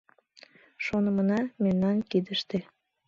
[0.85, 2.57] Шонымына— мемнан кидыште.